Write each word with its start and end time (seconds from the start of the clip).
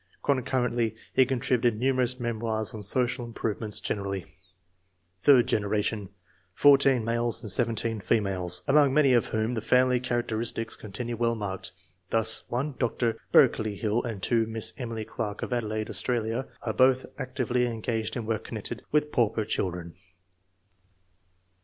Concurrently, 0.23 0.95
he 1.13 1.27
contributed 1.27 1.77
numerous 1.79 2.19
memoirs 2.19 2.73
on 2.73 2.81
social 2.81 3.23
improve 3.23 3.59
ments 3.61 3.79
generally. 3.79 4.25
Third 5.21 5.45
generation.— 5.45 6.09
14 6.55 7.05
males 7.05 7.43
and 7.43 7.51
17 7.51 7.99
females, 8.01 8.63
among 8.67 8.95
many 8.95 9.13
of 9.13 9.27
whom 9.27 9.53
th^ 9.53 9.61
family 9.63 9.99
characteristics 9.99 10.75
continue 10.75 11.15
well 11.15 11.35
marked. 11.35 11.71
Thus 12.09 12.45
(1) 12.49 12.77
Dr. 12.79 13.19
Berkeley 13.31 13.77
HiU, 13.79 14.03
and 14.03 14.23
{2) 14.23 14.47
Miss 14.47 14.73
Emily 14.79 15.05
Clark 15.05 15.43
of 15.43 15.53
Adelaide, 15.53 15.91
Australia, 15.91 16.47
are 16.63 16.73
both 16.73 17.05
actively 17.19 17.67
engaged 17.67 18.15
in 18.17 18.25
work 18.25 18.43
connected 18.43 18.81
with 18.91 19.11
pauper 19.11 19.45
children. 19.45 19.93